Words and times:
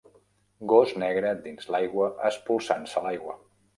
Gos 0.71 0.93
negre 1.03 1.33
dins 1.43 1.69
l'aigua 1.75 2.07
espolsant-se 2.31 3.05
l'aigua. 3.05 3.37